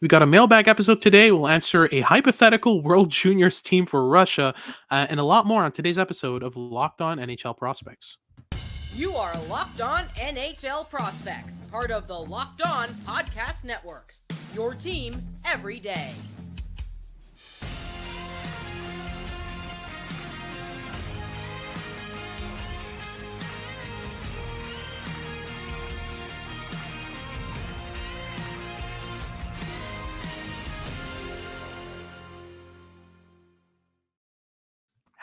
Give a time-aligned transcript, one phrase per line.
[0.00, 1.30] We got a mailbag episode today.
[1.30, 4.54] We'll answer a hypothetical World Juniors team for Russia
[4.90, 8.16] uh, and a lot more on today's episode of Locked On NHL Prospects.
[8.96, 14.14] You are Locked On NHL Prospects, part of the Locked On Podcast Network.
[14.54, 16.12] Your team every day.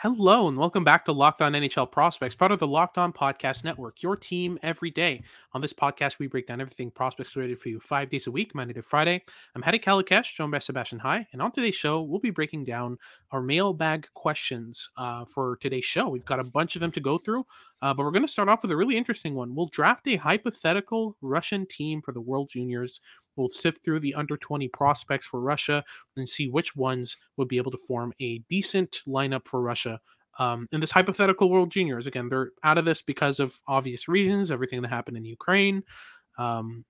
[0.02, 3.64] Hello and welcome back to Locked On NHL Prospects, part of the Locked On Podcast
[3.64, 5.24] Network, your team every day.
[5.54, 8.54] On this podcast, we break down everything prospects related for you five days a week,
[8.54, 9.24] Monday to Friday.
[9.56, 12.96] I'm Hadi Kalakeche, joined by Sebastian High, and on today's show, we'll be breaking down
[13.32, 16.08] our mailbag questions uh, for today's show.
[16.08, 17.44] We've got a bunch of them to go through,
[17.82, 19.52] uh, but we're going to start off with a really interesting one.
[19.52, 23.00] We'll draft a hypothetical Russian team for the World Juniors
[23.38, 25.84] We'll sift through the under 20 prospects for Russia
[26.16, 30.00] and see which ones would be able to form a decent lineup for Russia
[30.38, 32.06] um, in this hypothetical World Juniors.
[32.06, 35.82] Again, they're out of this because of obvious reasons, everything that happened in Ukraine.
[36.36, 36.84] Um,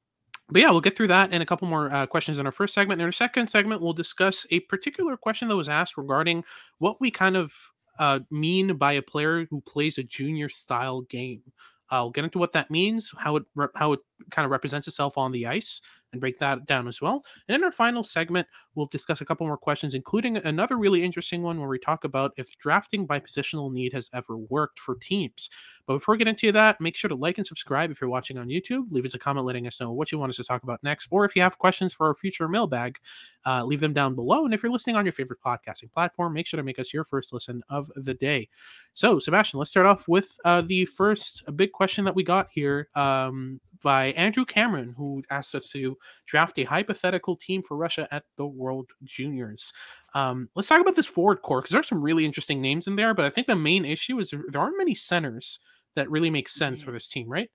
[0.51, 2.75] but yeah, we'll get through that and a couple more uh, questions in our first
[2.75, 3.01] segment.
[3.01, 6.43] In our second segment, we'll discuss a particular question that was asked regarding
[6.79, 7.53] what we kind of
[7.99, 11.43] uh, mean by a player who plays a junior style game.
[11.91, 15.33] I'll get into what that means, how it how it kind of represents itself on
[15.33, 15.81] the ice,
[16.13, 17.25] and break that down as well.
[17.49, 21.43] And in our final segment, we'll discuss a couple more questions, including another really interesting
[21.43, 25.51] one where we talk about if drafting by positional need has ever worked for teams.
[25.87, 28.39] But before we get into that, make sure to like and subscribe if you're watching
[28.39, 28.85] on YouTube.
[28.91, 31.09] Leave us a comment letting us know what you want us to talk about next,
[31.11, 32.99] or if you have questions for our future mailbag,
[33.47, 34.45] uh, leave them down below.
[34.45, 37.05] And if you're listening on your favorite podcasting platform, make sure to make us your
[37.05, 38.49] first listen of the day.
[38.95, 42.89] So, Sebastian, let's start off with uh, the first big question that we got here.
[42.95, 48.25] Um, by Andrew Cameron, who asked us to draft a hypothetical team for Russia at
[48.37, 49.73] the World Juniors.
[50.15, 52.97] Um, let's talk about this forward core because there are some really interesting names in
[52.97, 55.59] there, but I think the main issue is there, aren't many centers
[55.95, 57.51] that really make sense for this team, right?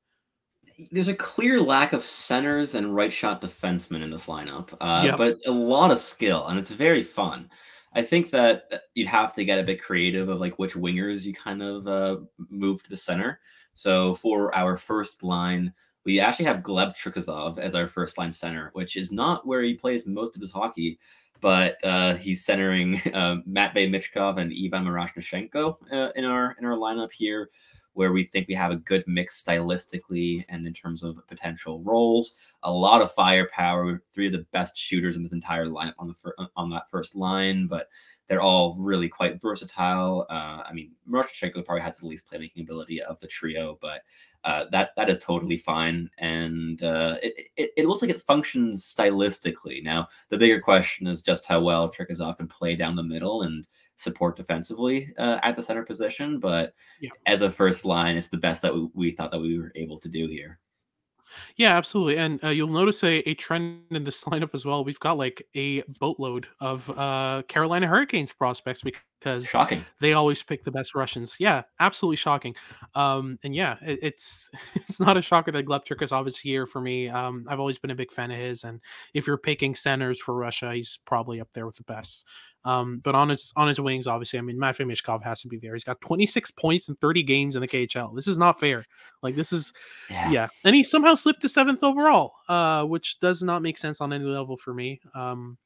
[0.91, 5.17] There's a clear lack of centers and right shot defensemen in this lineup, uh, yep.
[5.17, 7.49] but a lot of skill, and it's very fun.
[7.95, 11.25] I think that uh, you'd have to get a bit creative of like which wingers
[11.25, 12.17] you kind of uh,
[12.49, 13.39] move to the center.
[13.75, 15.73] So for our first line,
[16.05, 19.73] we actually have Gleb Trikozov as our first line center, which is not where he
[19.73, 20.99] plays most of his hockey,
[21.41, 26.77] but uh, he's centering uh, Matvey Michkov and Ivan Miroshnichenko uh, in our in our
[26.77, 27.49] lineup here,
[27.93, 32.35] where we think we have a good mix stylistically and in terms of potential roles.
[32.63, 36.13] A lot of firepower, three of the best shooters in this entire lineup on the
[36.15, 37.87] fir- on that first line, but
[38.27, 40.25] they're all really quite versatile.
[40.29, 44.03] Uh, I mean, Miroshnichenko probably has the least playmaking ability of the trio, but
[44.43, 48.93] uh, that that is totally fine, and uh, it, it, it looks like it functions
[48.93, 49.83] stylistically.
[49.83, 53.65] Now, the bigger question is just how well Trikozov can play down the middle and
[53.97, 56.39] support defensively uh, at the center position.
[56.39, 57.11] But yeah.
[57.25, 59.97] as a first line, it's the best that we, we thought that we were able
[59.99, 60.59] to do here.
[61.55, 62.17] Yeah, absolutely.
[62.17, 64.83] And uh, you'll notice a, a trend in this lineup as well.
[64.83, 69.01] We've got like a boatload of uh, Carolina Hurricanes prospects because
[69.41, 69.85] shocking.
[69.99, 71.37] They always pick the best Russians.
[71.39, 72.55] Yeah, absolutely shocking.
[72.95, 76.65] Um, and yeah, it, it's it's not a shocker that Gleb Trikozov is obviously here
[76.65, 77.09] for me.
[77.09, 78.79] Um, I've always been a big fan of his, and
[79.13, 82.25] if you're picking centers for Russia, he's probably up there with the best.
[82.65, 85.57] Um, but on his on his wings, obviously, I mean, Matvey Michkov has to be
[85.57, 85.73] there.
[85.73, 88.15] He's got 26 points in 30 games in the KHL.
[88.15, 88.85] This is not fair.
[89.21, 89.73] Like this is,
[90.09, 90.29] yeah.
[90.29, 90.47] yeah.
[90.63, 94.23] And he somehow slipped to seventh overall, uh, which does not make sense on any
[94.23, 95.01] level for me.
[95.13, 95.57] Um,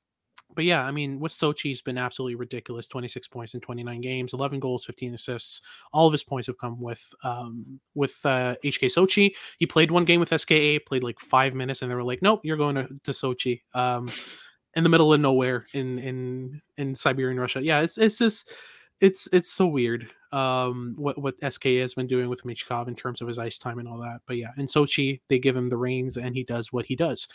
[0.56, 2.88] but yeah, I mean, with Sochi, he's been absolutely ridiculous.
[2.88, 5.62] 26 points in 29 games, 11 goals, 15 assists.
[5.94, 9.36] All of his points have come with um, with uh, HK Sochi.
[9.59, 12.41] He played one game with SKA, played like five minutes, and they were like, "Nope,
[12.44, 14.09] you're going to, to Sochi." Um,
[14.75, 17.63] in the middle of nowhere in in in Siberian Russia.
[17.63, 18.53] Yeah, it's it's just
[19.00, 23.22] it's it's so weird um what what SK has been doing with Michkov in terms
[23.22, 24.19] of his ice time and all that.
[24.25, 27.28] But yeah, in Sochi they give him the reins and he does what he does.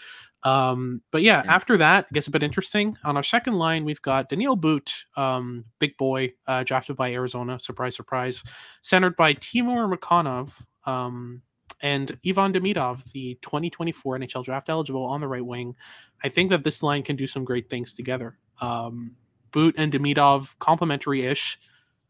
[0.42, 1.54] Um but yeah, yeah.
[1.54, 2.98] after that gets a bit interesting.
[3.04, 7.58] On our second line we've got Daniil But um big boy uh drafted by Arizona,
[7.58, 8.42] surprise surprise,
[8.82, 10.62] centered by Timur Mukhanov.
[10.84, 11.42] Um
[11.82, 15.74] and Ivan Demidov, the 2024 NHL draft eligible on the right wing.
[16.22, 18.38] I think that this line can do some great things together.
[18.60, 19.16] Um,
[19.52, 21.58] But and Demidov complementary ish.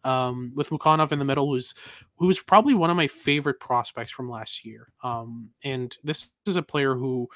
[0.04, 1.74] Um, with Mukhanov in the middle, who's
[2.16, 4.88] who's probably one of my favorite prospects from last year.
[5.04, 7.28] Um, and this is a player who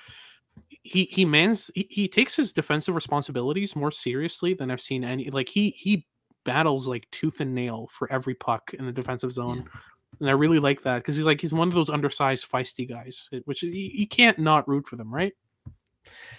[0.82, 5.30] he he mans he, he takes his defensive responsibilities more seriously than I've seen any.
[5.30, 6.08] Like he he
[6.44, 9.58] battles like tooth and nail for every puck in the defensive zone.
[9.58, 9.80] Yeah
[10.20, 13.28] and I really like that because he's like he's one of those undersized, feisty guys,
[13.44, 15.32] which you can't not root for them, right?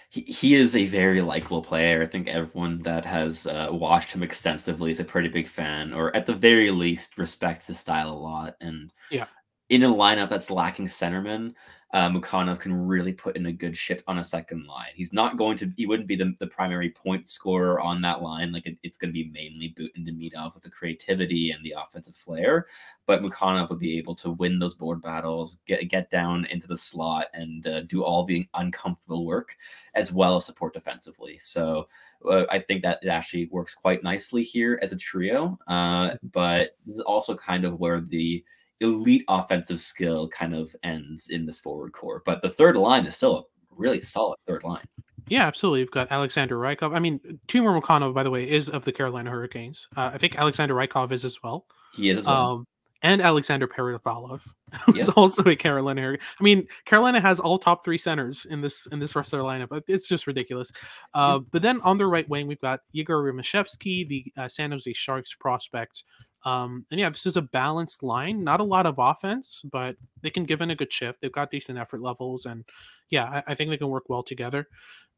[0.09, 2.01] He, he is a very likable player.
[2.01, 6.15] I think everyone that has uh, watched him extensively is a pretty big fan, or
[6.15, 8.55] at the very least respects his style a lot.
[8.61, 9.27] And yeah,
[9.69, 11.53] in a lineup that's lacking centerman,
[11.93, 14.91] uh, Mukhanov can really put in a good shift on a second line.
[14.93, 18.51] He's not going to, he wouldn't be the, the primary point scorer on that line.
[18.51, 22.15] Like it, it's going to be mainly Butin Demidov with the creativity and the offensive
[22.15, 22.67] flair.
[23.05, 26.75] But Mukhanov would be able to win those board battles, get get down into the
[26.75, 29.55] slot, and uh, do all the uncomfortable work
[29.95, 31.37] as well as support defensively.
[31.39, 31.87] So
[32.29, 35.57] uh, I think that it actually works quite nicely here as a trio.
[35.67, 38.43] Uh, but this is also kind of where the
[38.81, 42.21] elite offensive skill kind of ends in this forward core.
[42.25, 43.43] But the third line is still a
[43.75, 44.85] really solid third line.
[45.27, 45.81] Yeah, absolutely.
[45.81, 46.95] You've got Alexander Rykov.
[46.95, 49.87] I mean, Timur Mukhanov, by the way, is of the Carolina Hurricanes.
[49.95, 51.65] Uh, I think Alexander Rykov is as well.
[51.93, 52.51] He is as well.
[52.51, 52.67] Um,
[53.03, 54.41] and Alexander Perevalov,
[54.85, 55.17] who's yep.
[55.17, 56.25] also a Carolina Hurricane.
[56.39, 59.45] I mean, Carolina has all top three centers in this in this rest of their
[59.45, 59.81] lineup.
[59.87, 60.71] It's just ridiculous.
[61.13, 64.91] Uh, but then on the right wing, we've got Igor Rimashevsky, the uh, San Jose
[64.93, 66.03] Sharks prospect,
[66.47, 68.41] um, and yeah, this is a balanced line.
[68.41, 71.19] Not a lot of offense, but they can give in a good shift.
[71.19, 72.63] They've got decent effort levels, and
[73.09, 74.65] yeah, I, I think they can work well together.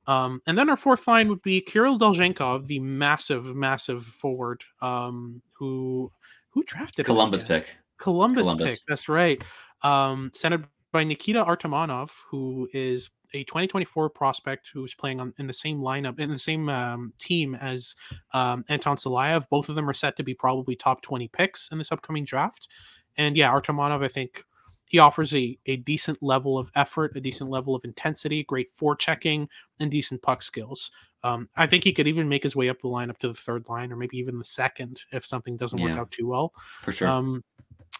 [0.07, 5.39] Um, and then our fourth line would be Kirill Dolzhenkov, the massive, massive forward um,
[5.53, 6.11] who
[6.49, 7.77] who drafted Columbus pick.
[7.99, 8.79] Columbus, Columbus, pick.
[8.87, 9.39] That's right.
[9.83, 15.53] Um, centered by Nikita Artamonov, who is a 2024 prospect who's playing on in the
[15.53, 17.95] same lineup in the same um, team as
[18.33, 19.47] um, Anton Silayev.
[19.49, 22.69] Both of them are set to be probably top 20 picks in this upcoming draft.
[23.17, 24.43] And yeah, Artamonov, I think
[24.89, 29.47] he offers a, a decent level of effort, a decent level of intensity, great forechecking,
[29.79, 30.91] and decent puck skills.
[31.23, 33.33] Um, I think he could even make his way up the line up to the
[33.33, 36.53] third line or maybe even the second if something doesn't yeah, work out too well.
[36.81, 37.07] For sure.
[37.07, 37.43] Um,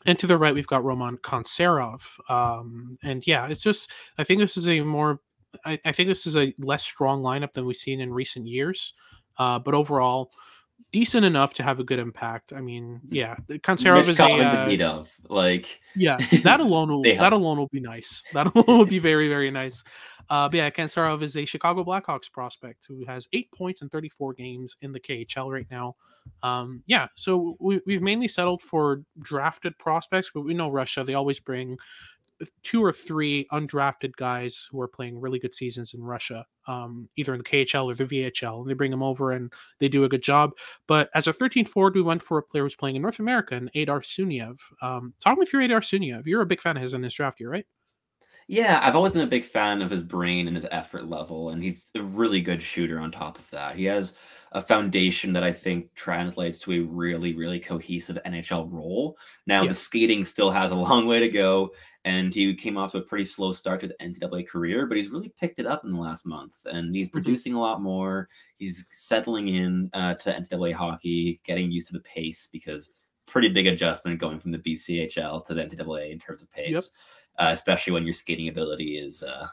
[0.06, 2.18] and to the right, we've got Roman Kantserov.
[2.30, 5.20] Um, and yeah, it's just, I think this is a more,
[5.66, 8.94] I, I, think this is a less strong lineup than we've seen in recent years.
[9.38, 10.32] Uh, but overall,
[10.92, 12.54] decent enough to have a good impact.
[12.54, 17.68] I mean, yeah, Kantserov is a uh, like yeah, that alone will that alone will
[17.68, 18.24] be nice.
[18.34, 19.84] That alone will be very very nice.
[20.30, 24.34] Uh, but yeah, Kantserov is a Chicago Blackhawks prospect who has eight points in 34
[24.34, 25.96] games in the KHL right now.
[26.44, 31.16] Um, yeah, so we, we've mainly settled for drafted prospects, but we know Russia, they
[31.16, 31.78] always bring
[32.64, 37.34] two or three undrafted guys who are playing really good seasons in Russia, um, either
[37.34, 40.10] in the KHL or the VHL, and they bring them over and they do a
[40.10, 40.52] good job.
[40.88, 43.56] But as a 13 forward, we went for a player who's playing in North America,
[43.56, 44.60] and Aydar Suniev.
[44.82, 46.26] Um, talk me through Aydar Suniev.
[46.26, 47.66] You're a big fan of his in this draft year, right?
[48.50, 51.62] Yeah, I've always been a big fan of his brain and his effort level, and
[51.62, 53.76] he's a really good shooter on top of that.
[53.76, 54.16] He has
[54.54, 59.20] a foundation that I think translates to a really, really cohesive NHL role.
[59.46, 59.68] Now, yeah.
[59.68, 61.70] the skating still has a long way to go,
[62.10, 65.10] and he came off to a pretty slow start to his NCAA career, but he's
[65.10, 67.18] really picked it up in the last month, and he's mm-hmm.
[67.18, 68.30] producing a lot more.
[68.58, 72.92] He's settling in uh, to NCAA hockey, getting used to the pace because
[73.26, 76.72] pretty big adjustment going from the BCHL to the NCAA in terms of pace.
[76.72, 76.84] Yep
[77.40, 79.48] uh, especially when your skating ability is uh,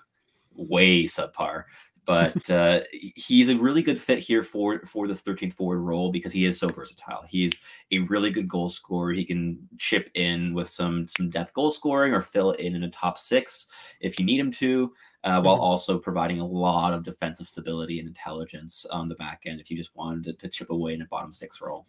[0.55, 1.65] way subpar.
[2.07, 6.33] But uh, he's a really good fit here for for this 13 forward role because
[6.33, 7.25] he is so versatile.
[7.29, 7.53] He's
[7.93, 9.13] a really good goal scorer.
[9.13, 12.91] He can chip in with some some depth goal scoring or fill in in a
[12.91, 13.69] top six
[14.01, 14.93] if you need him to,
[15.25, 15.47] uh, mm-hmm.
[15.47, 19.71] while also providing a lot of defensive stability and intelligence on the back end if
[19.71, 21.87] you just wanted to, to chip away in a bottom six role.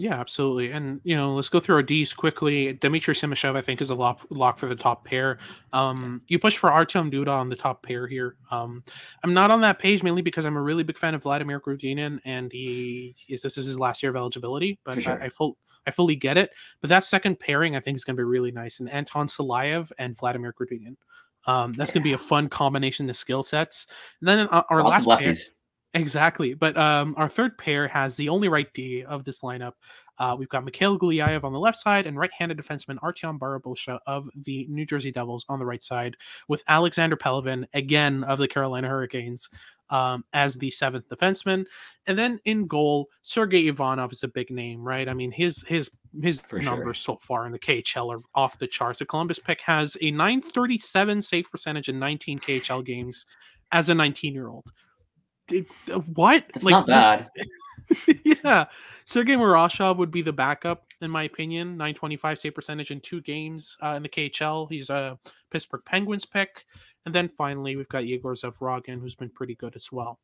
[0.00, 0.72] Yeah, absolutely.
[0.72, 2.72] And you know, let's go through our D's quickly.
[2.72, 5.36] Dmitry Simashev, I think, is a lock, lock for the top pair.
[5.74, 8.36] Um, you push for Artem Duda on the top pair here.
[8.50, 8.82] Um,
[9.22, 12.18] I'm not on that page mainly because I'm a really big fan of Vladimir Grudinin,
[12.24, 14.78] and he is this is his last year of eligibility.
[14.84, 15.20] But sure.
[15.20, 16.50] I, I full I fully get it.
[16.80, 18.80] But that second pairing, I think, is going to be really nice.
[18.80, 20.96] And Anton Silayev and Vladimir Grudinin.
[21.46, 21.94] Um, that's yeah.
[21.94, 23.86] going to be a fun combination of skill sets.
[24.20, 25.34] And then uh, our Lots last pair,
[25.94, 26.54] Exactly.
[26.54, 29.72] But um, our third pair has the only right D of this lineup.
[30.18, 34.28] Uh, we've got Mikhail Gulyayev on the left side and right-handed defenseman Artyom Barabosha of
[34.36, 36.14] the New Jersey Devils on the right side,
[36.46, 39.48] with Alexander Pelevin, again of the Carolina Hurricanes,
[39.88, 41.64] um, as the seventh defenseman.
[42.06, 45.08] And then in goal, Sergei Ivanov is a big name, right?
[45.08, 45.90] I mean, his his
[46.22, 47.16] his For numbers sure.
[47.16, 48.98] so far in the KHL are off the charts.
[48.98, 53.26] The Columbus pick has a 937 save percentage in 19 KHL games
[53.72, 54.70] as a 19 year old
[56.14, 56.44] what?
[56.54, 57.30] It's like, not bad.
[57.36, 58.66] Just, yeah,
[59.04, 61.76] Sergei Murashov would be the backup in my opinion.
[61.76, 64.70] 925 save percentage in two games uh, in the KHL.
[64.70, 65.18] He's a
[65.50, 66.64] Pittsburgh Penguins pick,
[67.06, 70.18] and then finally we've got Yegor Zavragin, who's been pretty good as well.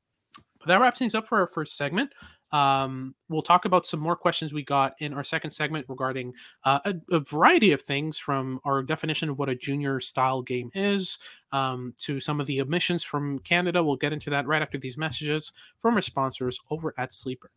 [0.66, 2.12] That wraps things up for our first segment.
[2.52, 6.32] Um, we'll talk about some more questions we got in our second segment regarding
[6.64, 10.70] uh, a, a, variety of things from our definition of what a junior style game
[10.72, 11.18] is
[11.50, 13.82] um, to some of the omissions from Canada.
[13.82, 17.50] We'll get into that right after these messages from our sponsors over at Sleeper.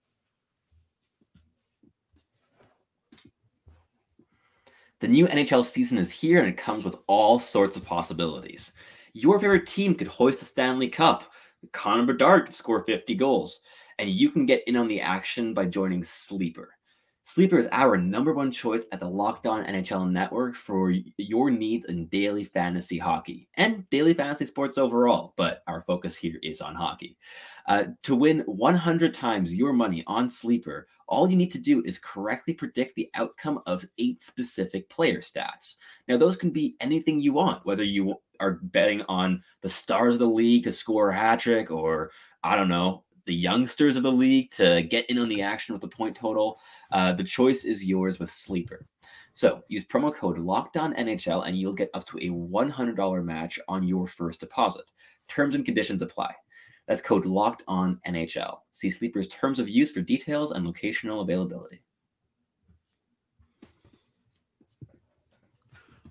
[4.99, 8.73] The new NHL season is here and it comes with all sorts of possibilities.
[9.13, 11.31] Your favorite team could hoist the Stanley Cup.
[11.71, 13.61] Connor Bedard could score 50 goals.
[13.97, 16.73] And you can get in on the action by joining Sleeper.
[17.23, 21.85] Sleeper is our number one choice at the Locked On NHL network for your needs
[21.85, 26.73] in daily fantasy hockey and daily fantasy sports overall, but our focus here is on
[26.73, 27.17] hockey.
[27.67, 31.99] Uh, to win 100 times your money on Sleeper, all you need to do is
[31.99, 35.75] correctly predict the outcome of eight specific player stats.
[36.07, 40.19] Now, those can be anything you want, whether you are betting on the stars of
[40.19, 42.11] the league to score a hat trick or,
[42.43, 45.81] I don't know, the youngsters of the league to get in on the action with
[45.81, 46.59] the point total.
[46.91, 48.85] Uh, the choice is yours with Sleeper.
[49.33, 54.07] So use promo code NHL and you'll get up to a $100 match on your
[54.07, 54.85] first deposit.
[55.27, 56.33] Terms and conditions apply.
[56.87, 58.57] That's code Locked On NHL.
[58.71, 61.81] See Sleeper's terms of use for details and locational availability.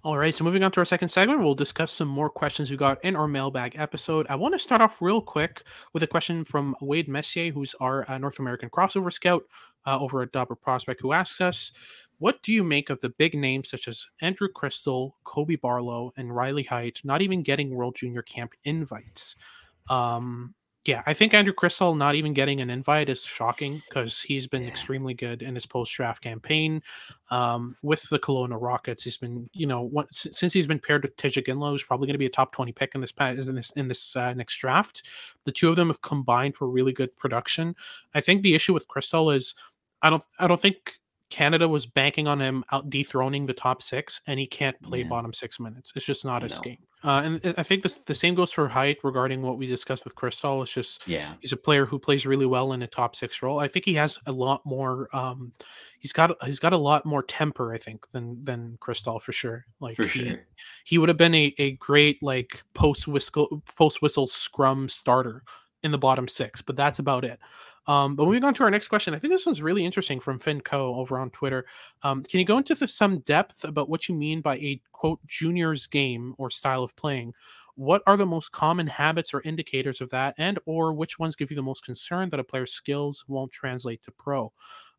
[0.05, 2.77] All right, so moving on to our second segment, we'll discuss some more questions we
[2.77, 4.29] got in our mailbag episode.
[4.31, 8.09] I want to start off real quick with a question from Wade Messier, who's our
[8.09, 9.43] uh, North American crossover scout
[9.87, 11.73] uh, over at Dobber Prospect, who asks us,
[12.19, 16.35] What do you make of the big names such as Andrew Cristall, Colby Barlow, and
[16.35, 19.35] Riley Heidt not even getting World Junior Camp invites?
[19.91, 24.47] Um, yeah, I think Andrew Cristall not even getting an invite is shocking because he's
[24.47, 24.69] been yeah.
[24.69, 26.83] extremely good in his post draft campaign
[27.31, 29.05] um, with the Kelowna Rockets.
[29.05, 32.15] He's been, you know, what, since he's been paired with Tij Iginla, who's probably going
[32.15, 35.03] to be a top twenty pick in this in this in this uh, next draft.
[35.45, 37.75] The two of them have combined for really good production.
[38.15, 39.55] I think the issue with Cristall is
[40.01, 40.99] I don't I don't think
[41.31, 45.09] Canada was banking on him out dethroning the top six, and he can't play yeah.
[45.09, 45.93] bottom six minutes.
[45.95, 46.63] It's just not his no.
[46.63, 46.79] game.
[47.05, 50.17] Uh, and I think this, the same goes for Heidt regarding what we discussed with
[50.17, 50.63] Cristall.
[50.63, 53.61] It's just yeah, he's a player who plays really well in a top six role.
[53.61, 55.09] I think he has a lot more.
[55.15, 55.53] Um,
[56.01, 59.67] he's got he's got a lot more temper, I think, than than Cristall for sure.
[59.81, 60.47] Like for he, sure.
[60.85, 65.43] he would have been a, a great like post whistle post whistle scrum starter
[65.85, 67.39] in the bottom six, but that's about it.
[67.89, 70.39] Um, but moving on to our next question, I think this one's really interesting from
[70.39, 71.65] Finn Co over on Twitter.
[72.03, 75.21] Um, can you go into the, some depth about what you mean by a quote
[75.27, 77.33] juniors game or style of playing?
[77.77, 81.51] What are the most common habits or indicators of that, and or which ones give
[81.51, 84.53] you the most concern that a player's skills won't translate to pro?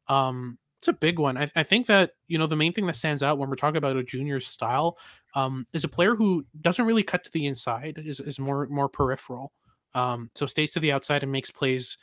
[0.08, 1.38] Um, it's a big one.
[1.38, 3.78] I, I, think that you know the main thing that stands out when we're talking
[3.78, 4.98] about a junior style
[5.36, 8.90] um, is a player who doesn't really cut to the inside, is, is more more
[8.90, 9.52] peripheral.
[9.94, 11.98] Um, so stays to the outside and makes plays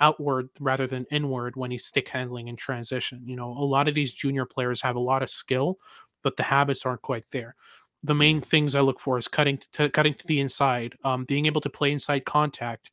[0.00, 3.22] outward rather than inward when he's stick handling in transition.
[3.24, 5.78] You know, a lot of these junior players have a lot of skill,
[6.22, 7.54] but the habits aren't quite there.
[8.02, 11.46] The main things I look for is cutting to cutting to the inside, um, being
[11.46, 12.90] able to play inside contact,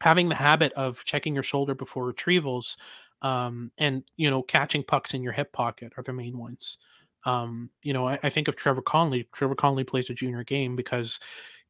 [0.00, 2.76] having the habit of checking your shoulder before retrievals,
[3.20, 6.78] um, and you know, catching pucks in your hip pocket are the main ones.
[7.24, 9.28] Um, you know, I, I, think of Trevor Connelly.
[9.32, 11.20] Trevor Connelly plays a junior game because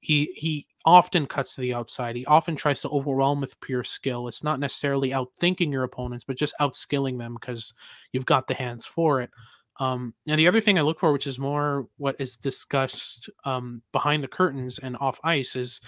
[0.00, 2.16] he he often cuts to the outside.
[2.16, 4.28] He often tries to overwhelm with pure skill.
[4.28, 7.74] It's not necessarily outthinking your opponents, but just outskilling them because
[8.12, 9.30] you've got the hands for it.
[9.80, 13.82] Um, and the other thing I look for, which is more what is discussed um,
[13.92, 15.80] behind the curtains and off ice, is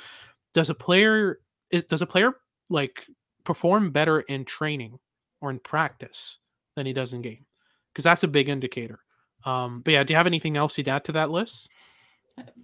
[0.53, 2.35] does a player is does a player
[2.71, 3.07] like
[3.45, 4.99] perform better in training
[5.41, 6.39] or in practice
[6.77, 7.45] than he does in game?
[7.93, 9.01] Because that's a big indicator.
[9.45, 11.71] Um, but yeah, do you have anything else you'd add to that list?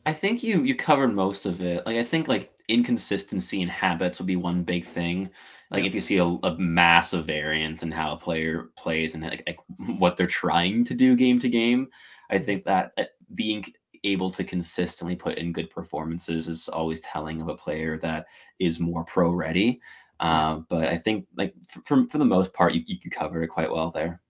[0.06, 1.84] I think you you covered most of it.
[1.86, 5.30] Like I think like inconsistency in habits would be one big thing.
[5.70, 9.42] Like if you see a, a massive variance in how a player plays and like,
[9.46, 9.58] like,
[9.98, 11.88] what they're trying to do game to game,
[12.30, 12.44] I mm-hmm.
[12.44, 13.64] think that uh, being
[14.02, 18.26] able to consistently put in good performances is always telling of a player that
[18.58, 19.80] is more pro ready.
[20.18, 23.70] Uh, but I think like for for the most part, you you cover it quite
[23.70, 24.20] well there.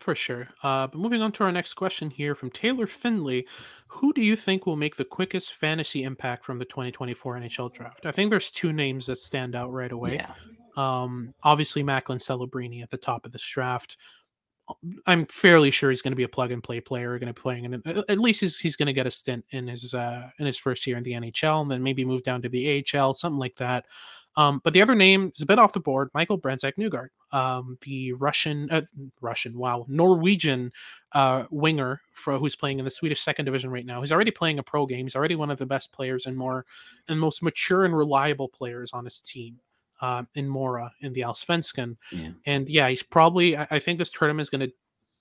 [0.00, 0.48] For sure.
[0.62, 3.46] Uh, but moving on to our next question here from Taylor Finley.
[3.86, 8.06] Who do you think will make the quickest fantasy impact from the 2024 NHL draft?
[8.06, 10.14] I think there's two names that stand out right away.
[10.14, 10.32] Yeah.
[10.76, 13.98] Um, obviously, Macklin Celebrini at the top of this draft.
[15.06, 17.40] I'm fairly sure he's going to be a plug and play player, going to be
[17.40, 20.46] playing, and at least he's, he's going to get a stint in his uh, in
[20.46, 23.38] his first year in the NHL, and then maybe move down to the AHL, something
[23.38, 23.86] like that.
[24.36, 28.12] Um, but the other name is a bit off the board, Michael Brandsegg-Nygård, um, the
[28.12, 28.82] Russian, uh,
[29.20, 30.70] Russian, wow, Norwegian
[31.12, 34.00] uh, winger for, who's playing in the Swedish second division right now.
[34.00, 35.06] He's already playing a pro game.
[35.06, 36.64] He's already one of the best players and more
[37.08, 39.58] and most mature and reliable players on his team.
[40.00, 41.96] Uh, in Mora in the Allsvenskan.
[42.10, 42.30] Yeah.
[42.46, 44.72] And yeah, he's probably, I, I think this tournament is going to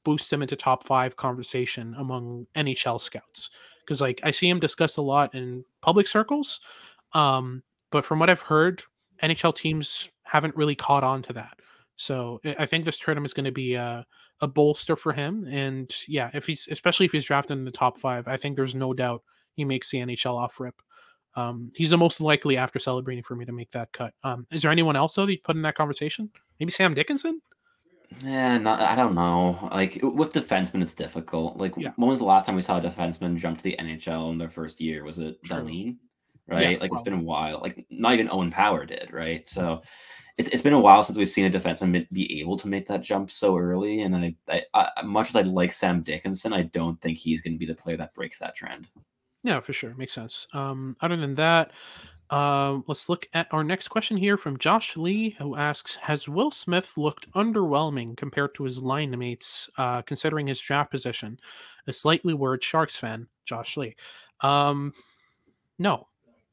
[0.04, 3.50] boost him into top five conversation among NHL scouts.
[3.82, 6.62] Because like I see him discussed a lot in public circles.
[7.14, 8.84] Um, but from what I've heard,
[9.24, 11.60] NHL teams haven't really caught on to that.
[11.96, 14.06] So I think this tournament is going to be a,
[14.40, 15.46] a bolster for him.
[15.50, 18.76] And yeah, if he's especially if he's drafted in the top five, I think there's
[18.76, 19.22] no doubt
[19.54, 20.82] he makes the NHL off rip.
[21.36, 24.14] Um, he's the most likely after Celebrini for me to make that cut.
[24.24, 26.30] Um, is there anyone else though that you put in that conversation?
[26.60, 27.42] Maybe Sam Dickinson?
[28.24, 29.70] Yeah, not, I don't know.
[29.72, 31.58] Like with defensemen, it's difficult.
[31.58, 31.92] Like Yeah.
[31.96, 34.50] when was the last time we saw a defenseman jump to the NHL in their
[34.50, 35.04] first year?
[35.04, 35.58] Was it True.
[35.58, 35.98] Dahlin?
[36.48, 36.72] Right?
[36.72, 37.60] Yeah, like it's been a while.
[37.62, 39.48] Like not even Owen Power did, right?
[39.48, 39.84] So
[40.40, 42.88] it's, it's been a while since we've seen a defenseman be- be able to make
[42.88, 44.02] that jump so early.
[44.02, 47.54] And I, I, I much as I like Sam Dickinson, I don't think he's going
[47.54, 48.88] to be the player that breaks that trend.
[49.44, 49.94] Yeah, for sure.
[49.96, 50.48] Makes sense.
[50.54, 51.72] Um, other than that,
[52.30, 56.52] um, let's look at our next question here from Josh Lee, who asks Has Will
[56.52, 61.40] Smith looked underwhelming compared to his line mates, uh, considering his draft position?
[61.88, 63.96] A slightly worried Sharks fan, Josh Lee.
[64.42, 64.94] Um,
[65.80, 66.08] no.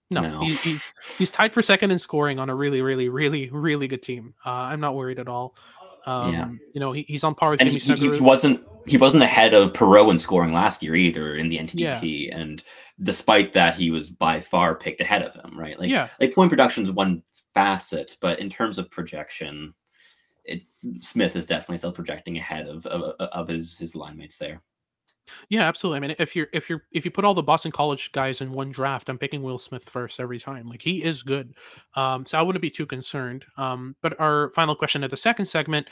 [0.08, 0.40] No, No.
[0.40, 4.02] He, he's he's tied for second in scoring on a really, really, really, really good
[4.02, 4.34] team.
[4.46, 5.56] Uh, I'm not worried at all.
[6.06, 6.48] Um, Yeah.
[6.74, 9.52] You know, he, he's on par with And Jimmy he, he wasn't he wasn't ahead
[9.52, 12.28] of Perreault in scoring last year either in the NTDP.
[12.32, 12.62] And
[13.02, 15.78] despite that, he was by far picked ahead of him, right?
[15.78, 17.22] Like yeah, like point production is one
[17.54, 19.74] facet, but in terms of projection,
[20.44, 20.62] it,
[21.00, 24.62] Smith is definitely still projecting ahead of of, of his his line mates there.
[25.48, 25.96] Yeah, absolutely.
[25.96, 28.52] I mean, if you're if you're if you put all the Boston College guys in
[28.52, 30.68] one draft, I'm picking Will Smith first every time.
[30.68, 31.54] Like he is good,
[31.94, 33.44] um, so I wouldn't be too concerned.
[33.56, 35.88] Um, but our final question of the second segment,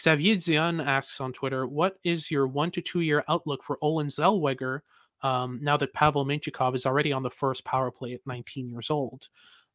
[0.00, 4.08] Xavier Zion asks on Twitter, "What is your one to two year outlook for Olin
[4.08, 4.80] Zellweger
[5.22, 8.90] um, now that Pavel Mintyukov is already on the first power play at 19 years
[8.90, 9.28] old?"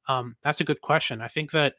[0.07, 1.21] Um, that's a good question.
[1.21, 1.75] I think that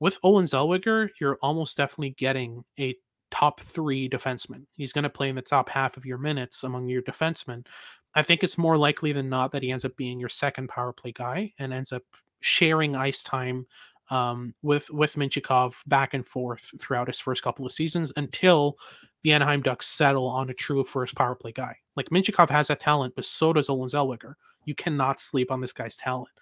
[0.00, 2.94] with Olin Zellweger, you're almost definitely getting a
[3.30, 4.64] top three defenseman.
[4.76, 7.66] He's going to play in the top half of your minutes among your defensemen.
[8.14, 10.92] I think it's more likely than not that he ends up being your second power
[10.92, 12.02] play guy and ends up
[12.40, 13.66] sharing ice time
[14.10, 18.78] um, with with Mintyukov back and forth throughout his first couple of seasons until
[19.22, 21.76] the Anaheim Ducks settle on a true first power play guy.
[21.96, 24.34] Like Mintyukov has that talent, but so does Olin Zellweger.
[24.64, 26.32] You cannot sleep on this guy's talent.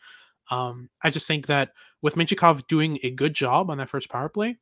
[0.50, 1.70] Um, I just think that
[2.02, 4.58] with Mintyukov doing a good job on that first power play,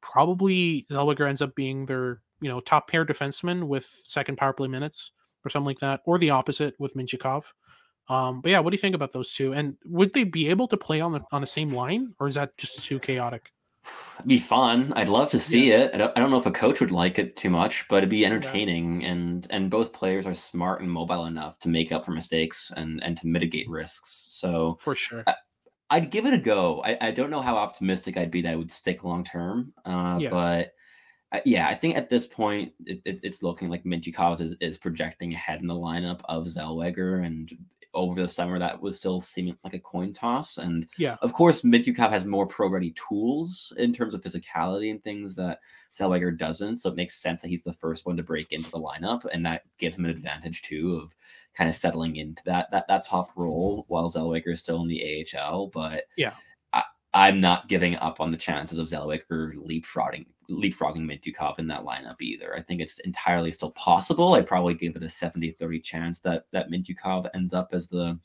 [0.00, 4.68] probably Zellweger ends up being their you know top pair defenseman with second power play
[4.68, 5.12] minutes
[5.44, 7.52] or something like that, or the opposite with Minchikov.
[8.08, 9.52] Um, but yeah, what do you think about those two?
[9.54, 12.34] And would they be able to play on the on the same line, or is
[12.34, 13.52] that just too chaotic?
[14.16, 14.92] It'd be fun.
[14.94, 15.90] I'd love to see it.
[15.92, 18.10] I don't, I don't know if a coach would like it too much, but it'd
[18.10, 19.04] be entertaining.
[19.04, 23.02] And and both players are smart and mobile enough to make up for mistakes and
[23.02, 24.28] and to mitigate risks.
[24.30, 25.24] So For sure.
[25.90, 26.82] I'd give it a go.
[26.82, 30.16] I, I don't know how optimistic I'd be that it would stick long term, uh,
[30.18, 30.30] Yeah.
[30.30, 30.72] but
[31.32, 34.56] uh, yeah, I think at this point it, it, it's looking like Minty Mintyukov is,
[34.60, 37.50] is projecting ahead in the lineup of Zellweger, and
[37.94, 40.58] over the summer that was still seeming like a coin toss.
[40.58, 41.16] And Yeah.
[41.22, 45.60] of course, Mintyukov has more pro ready tools in terms of physicality and things that
[45.98, 46.78] Zellweger doesn't.
[46.78, 49.44] So it makes sense that he's the first one to break into the lineup, and
[49.44, 51.14] that gives him an advantage too of
[51.54, 55.26] kind of settling into that that that top role while Zellweger is still in the
[55.36, 55.66] AHL.
[55.68, 56.32] But Yeah.
[56.72, 61.84] I, I'm not giving up on the chances of Zellweger leapfrogging leapfrogging Mintyukov in that
[61.84, 62.54] lineup either.
[62.56, 64.34] I think it's entirely still possible.
[64.34, 68.18] I'd probably give it a 70-30 chance that that Mintyukov ends up as the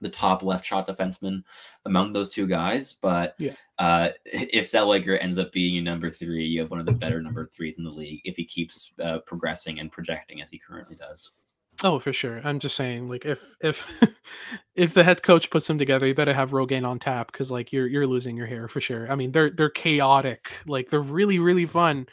[0.00, 1.42] the top left shot defenseman
[1.86, 2.92] among those two guys.
[2.92, 3.52] But Yeah.
[3.78, 7.22] uh, if Zellweger ends up being your number three, you have one of the better
[7.22, 10.96] number threes in the league if he keeps uh, progressing and projecting as he currently
[10.96, 11.30] does.
[11.84, 12.40] Oh, for sure.
[12.44, 14.00] I'm just saying, like, if if
[14.76, 17.72] if the head coach puts them together, you better have Rogaine on tap because, like,
[17.72, 19.10] you're you're losing your hair for sure.
[19.10, 22.06] I mean, they're they're chaotic, like they're really really fun,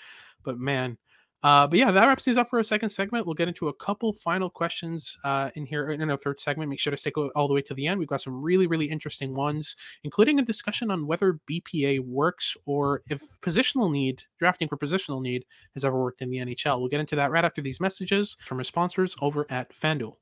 [0.43, 0.97] but man,
[1.41, 3.25] uh, but yeah, that wraps things up for a second segment.
[3.25, 6.69] We'll get into a couple final questions uh, in here in our third segment.
[6.69, 7.99] Make sure to stick all the way to the end.
[7.99, 13.01] We've got some really really interesting ones, including a discussion on whether BPA works or
[13.09, 16.79] if positional need, drafting for positional need, has ever worked in the NHL.
[16.79, 20.15] We'll get into that right after these messages from our sponsors over at FanDuel.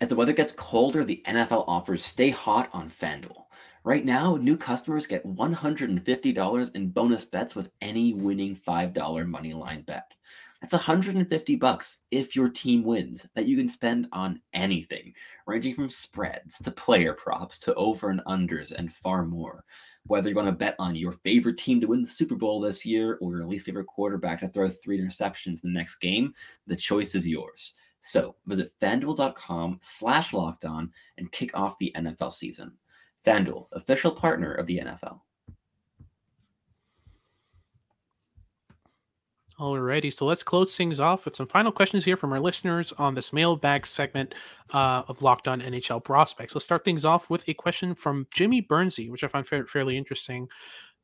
[0.00, 3.39] As the weather gets colder, the NFL offers stay hot on FanDuel.
[3.82, 9.82] Right now, new customers get $150 in bonus bets with any winning $5 money line
[9.82, 10.12] bet.
[10.60, 15.14] That's 150 bucks if your team wins that you can spend on anything,
[15.46, 19.64] ranging from spreads to player props to over and unders and far more.
[20.06, 22.84] Whether you want to bet on your favorite team to win the Super Bowl this
[22.84, 26.34] year or your least favorite quarterback to throw three interceptions in the next game,
[26.66, 27.76] the choice is yours.
[28.02, 32.72] So visit fanduel.com slash locked on and kick off the NFL season.
[33.24, 35.20] FanDuel, official partner of the NFL.
[39.60, 43.12] Alrighty, so let's close things off with some final questions here from our listeners on
[43.12, 44.34] this mailbag segment
[44.72, 46.54] uh, of Locked On NHL Prospects.
[46.54, 49.98] Let's start things off with a question from Jimmy Burnsy, which I find fa- fairly
[49.98, 50.48] interesting.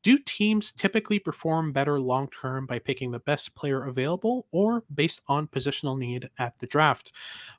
[0.01, 5.21] Do teams typically perform better long term by picking the best player available or based
[5.27, 7.11] on positional need at the draft?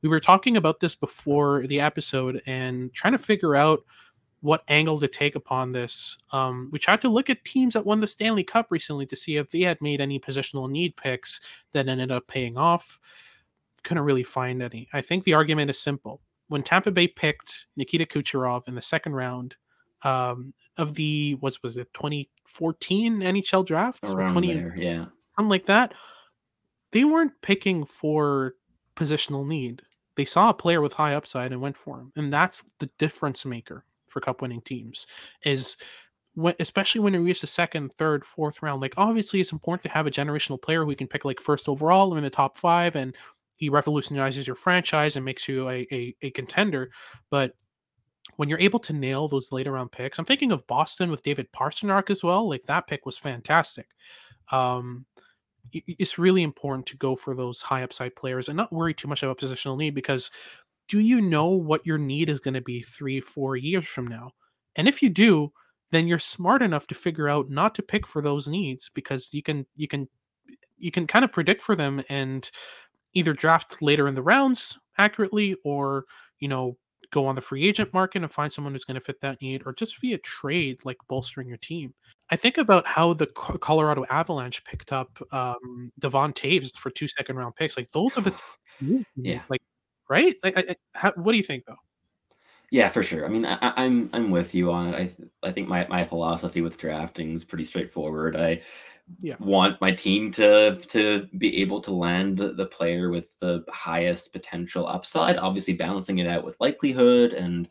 [0.02, 3.84] We were talking about this before the episode and trying to figure out
[4.40, 6.16] what angle to take upon this.
[6.32, 9.36] Um, we tried to look at teams that won the Stanley Cup recently to see
[9.36, 11.40] if they had made any positional need picks
[11.72, 13.00] that ended up paying off.
[13.82, 14.88] Couldn't really find any.
[14.92, 16.20] I think the argument is simple.
[16.48, 19.56] When Tampa Bay picked Nikita Kucherov in the second round
[20.02, 24.08] um, of the was was it 2014 NHL draft?
[24.08, 25.94] Around 20, there, yeah, something like that.
[26.92, 28.54] They weren't picking for
[28.96, 29.82] positional need.
[30.16, 33.44] They saw a player with high upside and went for him, and that's the difference
[33.44, 35.06] maker for cup winning teams
[35.44, 35.76] is
[36.34, 38.80] when, especially when you reach the second, third, fourth round.
[38.80, 42.12] Like obviously, it's important to have a generational player who can pick like first overall
[42.12, 43.16] or in the top five, and
[43.56, 46.90] he revolutionizes your franchise and makes you a, a, a contender.
[47.28, 47.54] But
[48.36, 51.50] when you're able to nail those later round picks, I'm thinking of Boston with David
[51.52, 52.48] Pastrnak as well.
[52.48, 53.88] Like that pick was fantastic.
[54.52, 55.06] Um,
[55.72, 59.22] it's really important to go for those high upside players and not worry too much
[59.22, 60.30] about positional need because
[60.88, 64.32] do you know what your need is going to be three, four years from now?
[64.74, 65.52] And if you do,
[65.90, 69.42] then you're smart enough to figure out not to pick for those needs because you
[69.42, 70.08] can you can
[70.76, 72.50] you can kind of predict for them and
[73.14, 76.04] either draft later in the rounds accurately or
[76.40, 76.76] you know
[77.10, 79.62] go on the free agent market and find someone who's going to fit that need
[79.64, 81.94] or just via trade like bolstering your team
[82.30, 87.36] i think about how the colorado avalanche picked up um devon toews for two second
[87.36, 88.30] round picks like those are the
[88.80, 89.62] t- yeah like
[90.08, 90.34] right?
[90.42, 91.76] Like, I, I, how, what do you think though?
[92.70, 93.24] Yeah, for sure.
[93.24, 95.16] I mean, I, am I'm, I'm with you on it.
[95.42, 98.36] I I think my, my philosophy with drafting is pretty straightforward.
[98.36, 98.60] I
[99.20, 99.36] yeah.
[99.40, 104.86] want my team to to be able to land the player with the highest potential
[104.86, 105.38] upside.
[105.38, 107.68] Obviously, balancing it out with likelihood and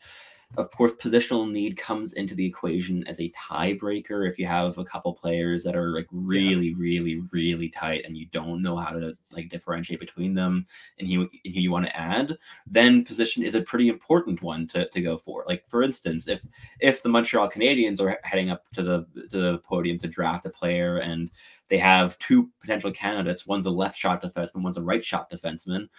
[0.55, 4.27] of course, positional need comes into the equation as a tiebreaker.
[4.27, 6.75] If you have a couple players that are like really, yeah.
[6.79, 10.65] really, really tight, and you don't know how to like differentiate between them,
[10.99, 14.88] and who, and you want to add, then position is a pretty important one to,
[14.89, 15.43] to go for.
[15.47, 16.41] Like for instance, if
[16.79, 20.49] if the Montreal Canadiens are heading up to the to the podium to draft a
[20.49, 21.29] player, and
[21.67, 25.89] they have two potential candidates, one's a left shot defenseman, one's a right shot defenseman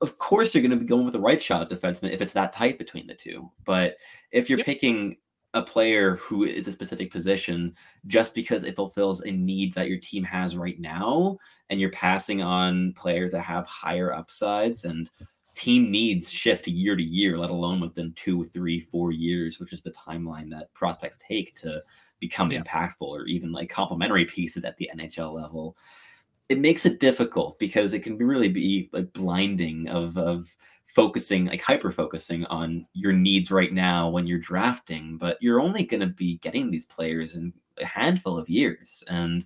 [0.00, 2.52] of course you're going to be going with the right shot defenseman if it's that
[2.52, 3.50] tight between the two.
[3.64, 3.96] But
[4.32, 4.66] if you're yep.
[4.66, 5.16] picking
[5.54, 7.74] a player who is a specific position
[8.06, 11.38] just because it fulfills a need that your team has right now,
[11.70, 15.10] and you're passing on players that have higher upsides and
[15.54, 19.82] team needs shift year to year, let alone within two, three, four years, which is
[19.82, 21.80] the timeline that prospects take to
[22.18, 22.60] become yeah.
[22.60, 25.76] impactful or even like complementary pieces at the NHL level
[26.48, 30.54] it makes it difficult because it can really be like blinding of of
[30.86, 35.82] focusing like hyper focusing on your needs right now when you're drafting but you're only
[35.82, 39.44] going to be getting these players in a handful of years and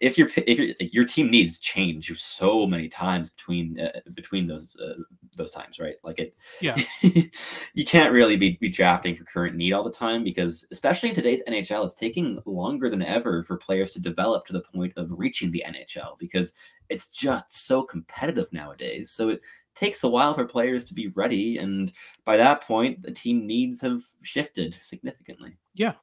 [0.00, 4.46] if your if your like your team needs change so many times between uh, between
[4.46, 4.94] those uh,
[5.36, 5.96] those times, right?
[6.04, 10.22] Like it, yeah, you can't really be, be drafting for current need all the time
[10.22, 14.52] because especially in today's NHL, it's taking longer than ever for players to develop to
[14.52, 16.52] the point of reaching the NHL because
[16.88, 19.10] it's just so competitive nowadays.
[19.10, 19.40] So it
[19.74, 21.92] takes a while for players to be ready, and
[22.24, 25.56] by that point, the team needs have shifted significantly.
[25.74, 25.94] Yeah,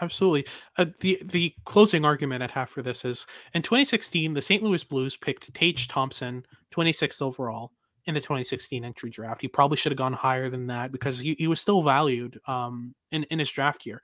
[0.00, 0.46] absolutely.
[0.78, 4.62] Uh, the the closing argument I'd have for this is in 2016, the St.
[4.62, 7.72] Louis Blues picked Tage Thompson, 26th overall
[8.06, 9.40] in the 2016 entry draft.
[9.40, 12.94] He probably should have gone higher than that because he, he was still valued um,
[13.10, 14.02] in in his draft year.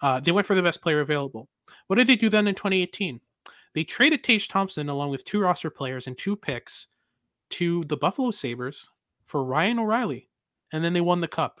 [0.00, 1.48] Uh, they went for the best player available.
[1.86, 3.20] What did they do then in 2018?
[3.74, 6.88] They traded Tage Thompson along with two roster players and two picks
[7.50, 8.88] to the Buffalo Sabres
[9.24, 10.28] for Ryan O'Reilly,
[10.72, 11.60] and then they won the cup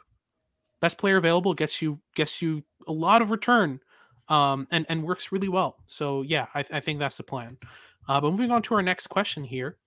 [0.82, 3.80] best player available gets you gets you a lot of return
[4.28, 5.78] um, and and works really well.
[5.86, 7.56] So yeah, I, I think that's the plan.
[8.08, 9.78] Uh, but moving on to our next question here.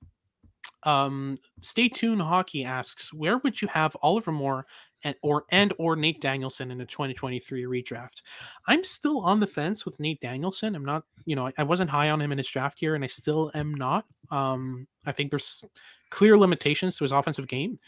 [0.84, 2.22] Um, Stay tuned.
[2.22, 4.68] Hockey asks, where would you have Oliver Moore
[5.04, 8.22] and or and or Nate Danielson in a 2023 redraft?
[8.68, 10.76] I'm still on the fence with Nate Danielson.
[10.76, 13.04] I'm not, you know, I, I wasn't high on him in his draft year, and
[13.04, 14.06] I still am not.
[14.32, 15.66] Um, I think there's
[16.12, 17.80] clear limitations to his offensive game.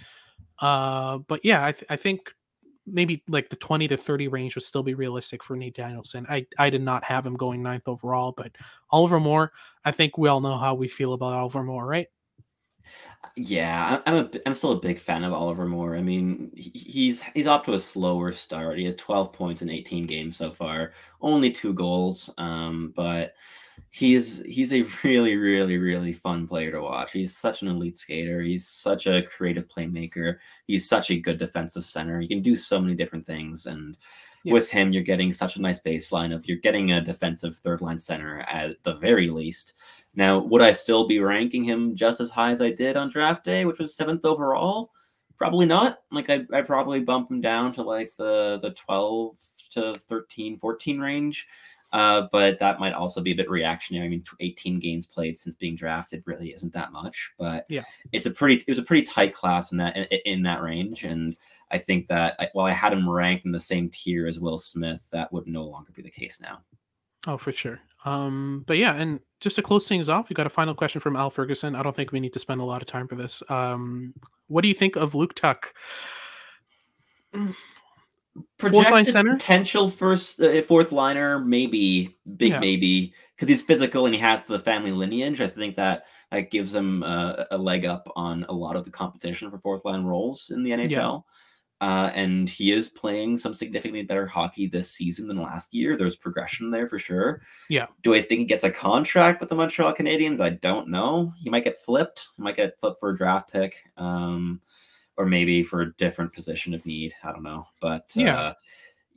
[0.59, 2.33] Uh, but yeah, I, th- I think
[2.87, 6.25] maybe like the 20 to 30 range would still be realistic for Nate Danielson.
[6.29, 8.55] I, I did not have him going ninth overall, but
[8.91, 9.51] Oliver Moore,
[9.85, 12.07] I think we all know how we feel about Oliver Moore, right?
[13.35, 15.95] Yeah, I- I'm a, I'm still a big fan of Oliver Moore.
[15.95, 18.77] I mean, he's he's off to a slower start.
[18.79, 22.29] He has 12 points in 18 games so far, only two goals.
[22.37, 23.33] Um, but
[23.89, 27.11] he's he's a really really really fun player to watch.
[27.11, 28.41] He's such an elite skater.
[28.41, 30.37] He's such a creative playmaker.
[30.65, 32.19] He's such a good defensive center.
[32.19, 33.97] He can do so many different things and
[34.43, 34.53] yeah.
[34.53, 37.99] with him you're getting such a nice baseline of you're getting a defensive third line
[37.99, 39.73] center at the very least.
[40.15, 43.43] Now, would I still be ranking him just as high as I did on draft
[43.43, 44.91] day, which was 7th overall?
[45.37, 45.99] Probably not.
[46.11, 49.37] Like I I probably bump him down to like the the 12
[49.73, 51.47] to 13 14 range
[51.93, 54.05] uh, but that might also be a bit reactionary.
[54.05, 58.25] I mean, 18 games played since being drafted really isn't that much, but yeah, it's
[58.25, 61.35] a pretty it was a pretty tight class in that in, in that range, and
[61.71, 64.57] I think that I, while I had him ranked in the same tier as Will
[64.57, 66.59] Smith, that would no longer be the case now.
[67.25, 67.79] Oh, for sure.
[68.05, 71.15] Um, but yeah, and just to close things off, we got a final question from
[71.15, 71.75] Al Ferguson.
[71.75, 73.43] I don't think we need to spend a lot of time for this.
[73.49, 74.13] Um,
[74.47, 75.73] what do you think of Luke Tuch?
[78.59, 79.37] fourth line center?
[79.37, 82.59] potential first uh, fourth liner maybe big yeah.
[82.59, 85.41] maybe because he's physical and he has the family lineage.
[85.41, 88.89] I think that that gives him uh, a leg up on a lot of the
[88.89, 91.87] competition for fourth line roles in the nhl yeah.
[91.87, 95.95] uh, and he is playing some significantly better hockey this season than last year.
[95.95, 97.41] There's progression there for sure.
[97.69, 97.87] Yeah.
[98.03, 100.41] Do i think he gets a contract with the montreal canadiens?
[100.41, 101.33] I don't know.
[101.37, 102.27] He might get flipped.
[102.35, 103.83] He might get flipped for a draft pick.
[103.97, 104.61] Um
[105.17, 107.13] or maybe for a different position of need.
[107.23, 108.39] I don't know, but yeah.
[108.39, 108.53] Uh,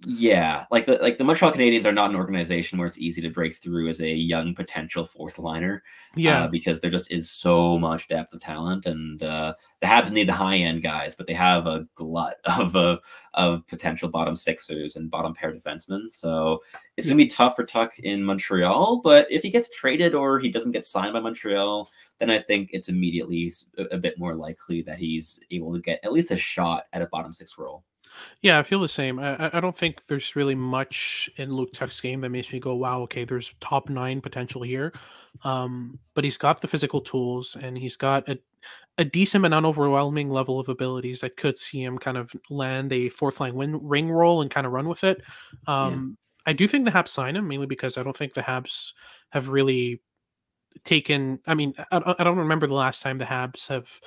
[0.07, 3.29] yeah, like the like the Montreal Canadiens are not an organization where it's easy to
[3.29, 5.83] break through as a young potential fourth liner.
[6.17, 10.11] Yeah, uh, because there just is so much depth of talent, and uh, the Habs
[10.11, 12.97] need the high end guys, but they have a glut of uh,
[13.35, 16.11] of potential bottom sixers and bottom pair defensemen.
[16.11, 16.61] So
[16.97, 19.03] it's gonna be tough for Tuch in Montreal.
[19.05, 22.71] But if he gets traded or he doesn't get signed by Montreal, then I think
[22.73, 26.39] it's immediately a, a bit more likely that he's able to get at least a
[26.39, 27.85] shot at a bottom six role.
[28.43, 29.19] Yeah, I feel the same.
[29.19, 32.75] I, I don't think there's really much in Luke Tuch's game that makes me go,
[32.75, 34.93] "Wow, okay, there's top nine potential here."
[35.45, 38.39] Um, but he's got the physical tools, and he's got a
[38.99, 42.93] a decent but not overwhelming level of abilities that could see him kind of land
[42.93, 45.23] a fourth line win ring role and kind of run with it.
[45.67, 46.51] Um, yeah.
[46.51, 48.93] I do think the Habs sign him mainly because I don't think the Habs
[49.31, 50.03] have really
[50.85, 51.41] taken.
[51.47, 54.01] I mean, I, I don't remember the last time the Habs have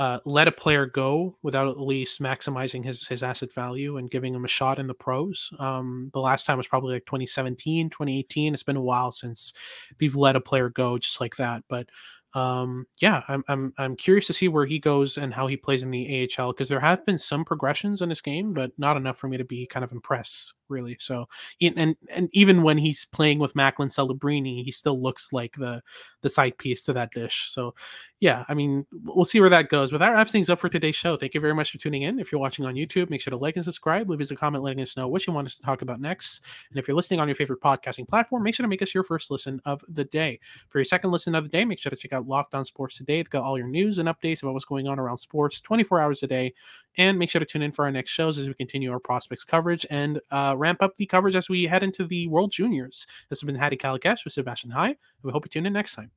[0.00, 4.34] uh, let a player go without at least maximizing his his asset value and giving
[4.34, 5.52] him a shot in the pros.
[5.58, 8.54] Um, the last time was probably like 2017, 2018.
[8.54, 9.52] It's been a while since
[10.00, 11.64] we've let a player go just like that.
[11.68, 11.90] But
[12.34, 15.82] um, yeah, I'm, I'm I'm curious to see where he goes and how he plays
[15.82, 19.18] in the AHL because there have been some progressions in his game, but not enough
[19.18, 20.96] for me to be kind of impressed really.
[21.00, 21.26] So
[21.60, 25.82] and and even when he's playing with Macklin Celebrini, he still looks like the
[26.22, 27.46] the side piece to that dish.
[27.48, 27.74] So
[28.20, 29.90] yeah, I mean we'll see where that goes.
[29.90, 31.16] But that wraps things up for today's show.
[31.16, 32.20] Thank you very much for tuning in.
[32.20, 34.08] If you're watching on YouTube, make sure to like and subscribe.
[34.08, 36.42] Leave us a comment letting us know what you want us to talk about next.
[36.70, 39.02] And if you're listening on your favorite podcasting platform, make sure to make us your
[39.02, 40.38] first listen of the day.
[40.68, 42.64] For your second listen of the day, make sure to check out out Locked On
[42.64, 43.16] Sports today.
[43.16, 46.22] They've got all your news and updates about what's going on around sports 24 hours
[46.22, 46.54] a day.
[46.98, 49.44] And make sure to tune in for our next shows as we continue our prospects
[49.44, 53.06] coverage and uh, ramp up the coverage as we head into the World Juniors.
[53.28, 54.96] This has been Hadi Kalakeche with Sebastian High.
[55.22, 56.10] We hope you tune in next time.